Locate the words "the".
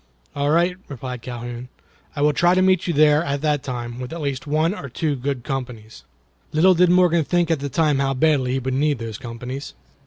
7.59-7.69